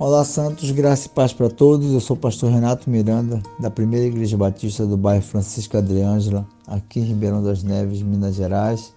Olá, 0.00 0.24
Santos, 0.24 0.70
graça 0.70 1.08
e 1.08 1.10
paz 1.10 1.30
para 1.30 1.50
todos. 1.50 1.92
Eu 1.92 2.00
sou 2.00 2.16
o 2.16 2.18
pastor 2.18 2.50
Renato 2.50 2.88
Miranda, 2.88 3.42
da 3.58 3.70
Primeira 3.70 4.06
Igreja 4.06 4.34
Batista 4.34 4.86
do 4.86 4.96
bairro 4.96 5.22
Francisco 5.22 5.76
Adriângela, 5.76 6.48
aqui 6.66 7.00
em 7.00 7.04
Ribeirão 7.04 7.42
das 7.42 7.62
Neves, 7.62 8.00
Minas 8.00 8.34
Gerais. 8.34 8.94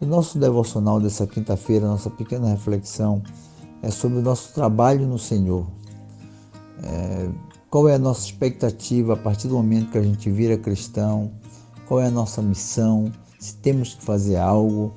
O 0.00 0.06
nosso 0.06 0.38
devocional 0.38 1.00
dessa 1.00 1.26
quinta-feira, 1.26 1.88
nossa 1.88 2.08
pequena 2.08 2.50
reflexão, 2.50 3.20
é 3.82 3.90
sobre 3.90 4.18
o 4.18 4.22
nosso 4.22 4.54
trabalho 4.54 5.08
no 5.08 5.18
Senhor. 5.18 5.66
É, 6.84 7.28
qual 7.68 7.88
é 7.88 7.96
a 7.96 7.98
nossa 7.98 8.24
expectativa 8.24 9.14
a 9.14 9.16
partir 9.16 9.48
do 9.48 9.54
momento 9.54 9.90
que 9.90 9.98
a 9.98 10.02
gente 10.02 10.30
vira 10.30 10.56
cristão? 10.56 11.32
Qual 11.88 11.98
é 11.98 12.06
a 12.06 12.12
nossa 12.12 12.40
missão? 12.40 13.10
Se 13.40 13.56
temos 13.56 13.92
que 13.92 14.04
fazer 14.04 14.36
algo 14.36 14.94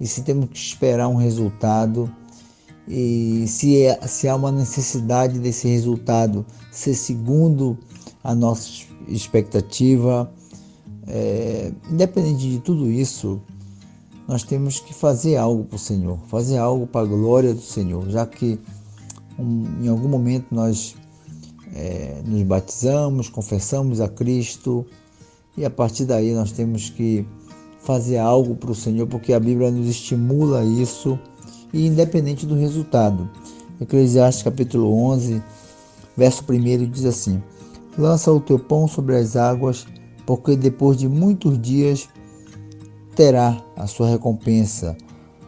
e 0.00 0.06
se 0.06 0.22
temos 0.22 0.48
que 0.48 0.56
esperar 0.56 1.06
um 1.06 1.16
resultado 1.16 2.10
e 2.92 3.46
se, 3.46 3.84
é, 3.84 4.04
se 4.08 4.26
há 4.26 4.34
uma 4.34 4.50
necessidade 4.50 5.38
desse 5.38 5.68
resultado 5.68 6.44
ser 6.72 6.94
segundo 6.94 7.78
a 8.24 8.34
nossa 8.34 8.68
expectativa, 9.06 10.28
é, 11.06 11.72
independente 11.88 12.50
de 12.50 12.58
tudo 12.58 12.90
isso, 12.90 13.40
nós 14.26 14.42
temos 14.42 14.80
que 14.80 14.92
fazer 14.92 15.36
algo 15.36 15.64
para 15.64 15.76
o 15.76 15.78
Senhor, 15.78 16.18
fazer 16.26 16.58
algo 16.58 16.84
para 16.84 17.02
a 17.02 17.04
glória 17.04 17.54
do 17.54 17.60
Senhor, 17.60 18.10
já 18.10 18.26
que 18.26 18.58
um, 19.38 19.84
em 19.84 19.88
algum 19.88 20.08
momento 20.08 20.46
nós 20.50 20.96
é, 21.72 22.20
nos 22.26 22.42
batizamos, 22.42 23.28
confessamos 23.28 24.00
a 24.00 24.08
Cristo 24.08 24.84
e 25.56 25.64
a 25.64 25.70
partir 25.70 26.06
daí 26.06 26.32
nós 26.32 26.50
temos 26.50 26.90
que 26.90 27.24
fazer 27.78 28.18
algo 28.18 28.56
para 28.56 28.72
o 28.72 28.74
Senhor, 28.74 29.06
porque 29.06 29.32
a 29.32 29.38
Bíblia 29.38 29.70
nos 29.70 29.88
estimula 29.88 30.64
isso 30.64 31.16
e 31.72 31.86
independente 31.86 32.46
do 32.46 32.54
resultado. 32.54 33.28
Eclesiastes 33.80 34.42
capítulo 34.42 34.92
11, 34.92 35.42
verso 36.16 36.44
1 36.48 36.90
diz 36.90 37.04
assim: 37.04 37.42
Lança 37.96 38.32
o 38.32 38.40
teu 38.40 38.58
pão 38.58 38.86
sobre 38.86 39.16
as 39.16 39.36
águas, 39.36 39.86
porque 40.26 40.56
depois 40.56 40.96
de 40.96 41.08
muitos 41.08 41.60
dias 41.60 42.08
terá 43.14 43.56
a 43.76 43.86
sua 43.86 44.08
recompensa, 44.08 44.96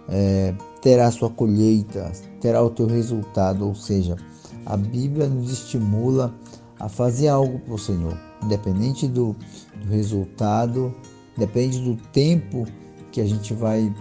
é, 0.09 0.55
terá 0.81 1.07
a 1.07 1.11
sua 1.11 1.31
colheita, 1.31 2.11
terá 2.41 2.63
o 2.63 2.71
teu 2.71 2.87
resultado. 2.87 3.67
Ou 3.67 3.75
seja, 3.75 4.17
a 4.65 4.77
Bíblia 4.77 5.27
nos 5.27 5.51
estimula 5.51 6.35
a 6.79 6.89
fazer 6.89 7.29
algo 7.29 7.59
para 7.61 7.75
o 7.75 7.79
Senhor, 7.79 8.17
independente 8.43 9.07
do, 9.07 9.37
do 9.81 9.89
resultado, 9.91 10.93
depende 11.37 11.79
do 11.81 11.97
tempo 12.13 12.67
que 13.13 13.21
a 13.21 13.25
gente 13.25 13.55
vai 13.55 13.93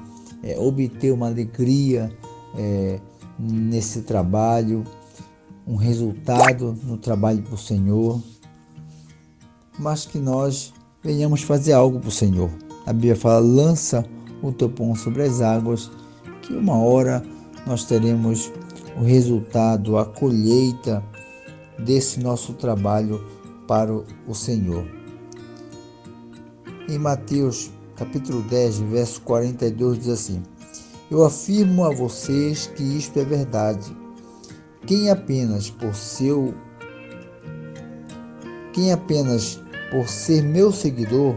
é, 0.43 0.57
obter 0.59 1.11
uma 1.11 1.27
alegria 1.27 2.11
é, 2.55 2.99
nesse 3.39 4.01
trabalho, 4.01 4.83
um 5.65 5.75
resultado 5.75 6.77
no 6.83 6.97
trabalho 6.97 7.41
para 7.43 7.55
o 7.55 7.57
Senhor, 7.57 8.21
mas 9.79 10.05
que 10.05 10.17
nós 10.17 10.73
venhamos 11.03 11.41
fazer 11.43 11.73
algo 11.73 11.99
para 11.99 12.09
o 12.09 12.11
Senhor. 12.11 12.49
A 12.85 12.93
Bíblia 12.93 13.15
fala: 13.15 13.39
lança 13.39 14.05
o 14.41 14.51
teu 14.51 14.69
pão 14.69 14.95
sobre 14.95 15.23
as 15.23 15.41
águas, 15.41 15.91
que 16.41 16.53
uma 16.53 16.77
hora 16.77 17.23
nós 17.65 17.83
teremos 17.83 18.51
o 18.97 19.03
resultado, 19.03 19.97
a 19.97 20.05
colheita 20.05 21.03
desse 21.79 22.19
nosso 22.19 22.53
trabalho 22.53 23.23
para 23.67 23.93
o 23.93 24.33
Senhor. 24.33 24.85
Em 26.89 26.97
Mateus 26.97 27.71
capítulo 28.01 28.41
10, 28.41 28.79
verso 28.79 29.21
42 29.21 29.99
diz 29.99 30.09
assim: 30.09 30.41
Eu 31.11 31.23
afirmo 31.23 31.85
a 31.85 31.93
vocês 31.93 32.65
que 32.75 32.81
isto 32.81 33.19
é 33.19 33.23
verdade. 33.23 33.95
Quem 34.87 35.11
apenas 35.11 35.69
por 35.69 35.93
seu 35.93 36.51
quem 38.73 38.91
apenas 38.91 39.59
por 39.91 40.07
ser 40.07 40.41
meu 40.41 40.71
seguidor 40.71 41.35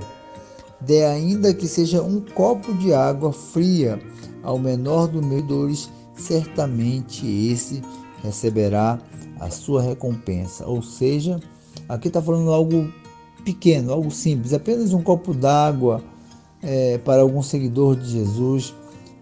der 0.80 1.10
ainda 1.10 1.52
que 1.52 1.68
seja 1.68 2.02
um 2.02 2.20
copo 2.20 2.72
de 2.74 2.94
água 2.94 3.32
fria 3.32 4.00
ao 4.42 4.58
menor 4.58 5.08
dos 5.08 5.24
meus 5.24 5.42
dores, 5.42 5.90
certamente 6.16 7.26
esse 7.26 7.82
receberá 8.22 8.98
a 9.40 9.50
sua 9.50 9.82
recompensa. 9.82 10.64
Ou 10.66 10.82
seja, 10.82 11.40
aqui 11.88 12.08
está 12.08 12.22
falando 12.22 12.52
algo 12.52 12.90
pequeno, 13.44 13.92
algo 13.92 14.10
simples, 14.10 14.54
apenas 14.54 14.94
um 14.94 15.02
copo 15.02 15.34
d'água 15.34 16.02
é, 16.64 16.98
para 16.98 17.22
algum 17.22 17.42
seguidor 17.42 17.96
de 17.96 18.10
Jesus, 18.10 18.74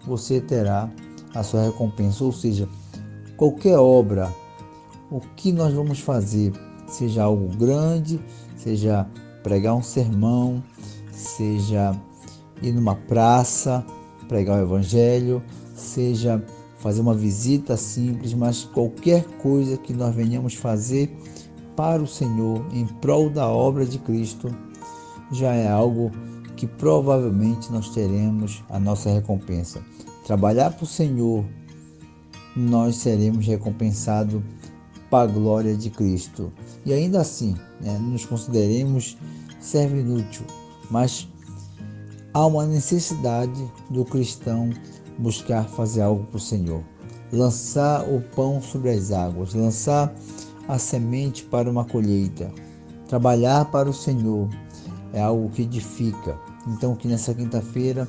você 0.07 0.41
terá 0.41 0.91
a 1.35 1.43
sua 1.43 1.65
recompensa. 1.65 2.25
Ou 2.25 2.33
seja, 2.33 2.69
qualquer 3.37 3.77
obra, 3.77 4.33
o 5.11 5.21
que 5.21 5.53
nós 5.53 5.75
vamos 5.75 5.99
fazer, 5.99 6.53
seja 6.87 7.25
algo 7.25 7.49
grande, 7.57 8.21
seja 8.57 9.07
pregar 9.43 9.75
um 9.75 9.83
sermão, 9.83 10.63
seja 11.11 11.95
ir 12.63 12.73
numa 12.73 12.95
praça, 12.95 13.85
pregar 14.29 14.61
o 14.61 14.63
evangelho, 14.63 15.43
seja 15.75 16.43
fazer 16.79 17.01
uma 17.01 17.15
visita 17.15 17.77
simples, 17.77 18.35
mas 18.35 18.65
qualquer 18.65 19.25
coisa 19.39 19.77
que 19.77 19.93
nós 19.93 20.15
venhamos 20.15 20.55
fazer 20.55 21.17
para 21.77 22.03
o 22.03 22.07
Senhor 22.07 22.65
em 22.73 22.87
prol 22.87 23.31
da 23.31 23.49
obra 23.49 23.85
de 23.87 23.99
Cristo 23.99 24.49
já 25.31 25.55
é 25.55 25.69
algo 25.69 26.11
que 26.63 26.67
provavelmente 26.69 27.73
nós 27.73 27.89
teremos 27.89 28.63
a 28.71 28.79
nossa 28.79 29.11
recompensa. 29.11 29.83
Trabalhar 30.25 30.71
para 30.71 30.85
o 30.85 30.87
Senhor, 30.87 31.45
nós 32.55 32.95
seremos 32.99 33.45
recompensados 33.49 34.41
para 35.11 35.29
a 35.29 35.33
glória 35.33 35.77
de 35.77 35.91
Cristo. 35.91 36.53
E 36.87 36.93
ainda 36.93 37.21
assim, 37.21 37.57
né, 37.81 37.99
nos 37.99 38.25
consideremos 38.25 39.19
servo 39.59 39.97
inútil, 39.97 40.45
mas 40.89 41.27
há 42.33 42.47
uma 42.47 42.65
necessidade 42.65 43.69
do 43.91 44.05
cristão 44.05 44.71
buscar 45.19 45.65
fazer 45.65 46.03
algo 46.03 46.23
para 46.27 46.37
o 46.37 46.41
Senhor. 46.41 46.85
Lançar 47.33 48.09
o 48.09 48.21
pão 48.37 48.63
sobre 48.63 48.91
as 48.91 49.11
águas, 49.11 49.53
lançar 49.53 50.15
a 50.69 50.79
semente 50.79 51.43
para 51.43 51.69
uma 51.69 51.85
colheita. 51.85 52.53
Trabalhar 53.09 53.65
para 53.65 53.91
o 53.91 53.93
Senhor 53.93 54.49
é 55.13 55.21
algo 55.21 55.51
que 55.51 55.63
edifica, 55.63 56.39
então, 56.67 56.95
que 56.95 57.09
nessa 57.09 57.35
quinta-feira, 57.35 58.09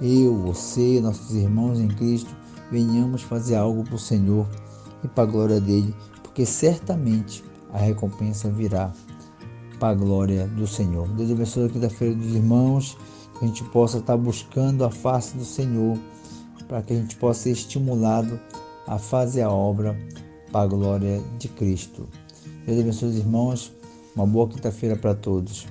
eu, 0.00 0.36
você, 0.36 1.00
nossos 1.00 1.34
irmãos 1.34 1.78
em 1.78 1.88
Cristo, 1.88 2.34
venhamos 2.70 3.22
fazer 3.22 3.56
algo 3.56 3.84
para 3.84 3.94
o 3.94 3.98
Senhor 3.98 4.46
e 5.04 5.08
para 5.08 5.24
a 5.24 5.26
glória 5.26 5.60
dele, 5.60 5.94
porque 6.22 6.44
certamente 6.44 7.44
a 7.72 7.78
recompensa 7.78 8.50
virá 8.50 8.92
para 9.78 9.90
a 9.90 9.94
glória 9.94 10.46
do 10.48 10.66
Senhor. 10.66 11.06
Deus 11.08 11.30
abençoe 11.30 11.66
a 11.66 11.68
quinta-feira 11.68 12.14
dos 12.14 12.34
irmãos, 12.34 12.96
que 13.38 13.44
a 13.44 13.48
gente 13.48 13.64
possa 13.64 13.98
estar 13.98 14.16
buscando 14.16 14.84
a 14.84 14.90
face 14.90 15.36
do 15.36 15.44
Senhor, 15.44 15.98
para 16.68 16.82
que 16.82 16.92
a 16.92 16.96
gente 16.96 17.16
possa 17.16 17.42
ser 17.42 17.50
estimulado 17.50 18.38
a 18.86 18.98
fazer 18.98 19.42
a 19.42 19.50
obra 19.50 19.96
para 20.50 20.62
a 20.62 20.66
glória 20.66 21.22
de 21.38 21.48
Cristo. 21.48 22.08
Deus 22.66 22.80
abençoe 22.80 23.08
os 23.10 23.16
irmãos, 23.16 23.72
uma 24.14 24.26
boa 24.26 24.48
quinta-feira 24.48 24.96
para 24.96 25.14
todos. 25.14 25.66